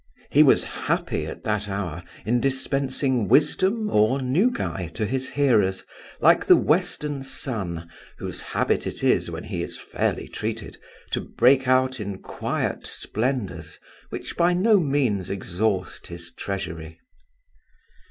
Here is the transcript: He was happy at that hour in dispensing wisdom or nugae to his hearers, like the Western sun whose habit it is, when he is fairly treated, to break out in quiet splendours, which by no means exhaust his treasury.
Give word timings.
He 0.31 0.41
was 0.41 0.63
happy 0.63 1.27
at 1.27 1.43
that 1.43 1.69
hour 1.69 2.01
in 2.25 2.41
dispensing 2.41 3.27
wisdom 3.27 3.87
or 3.91 4.19
nugae 4.19 4.87
to 4.95 5.05
his 5.05 5.29
hearers, 5.29 5.83
like 6.19 6.43
the 6.43 6.55
Western 6.55 7.21
sun 7.21 7.87
whose 8.17 8.41
habit 8.41 8.87
it 8.87 9.03
is, 9.03 9.29
when 9.29 9.43
he 9.43 9.61
is 9.61 9.77
fairly 9.77 10.27
treated, 10.27 10.77
to 11.11 11.21
break 11.21 11.67
out 11.67 11.99
in 11.99 12.17
quiet 12.17 12.87
splendours, 12.87 13.77
which 14.09 14.35
by 14.35 14.55
no 14.55 14.79
means 14.79 15.29
exhaust 15.29 16.07
his 16.07 16.31
treasury. 16.33 16.99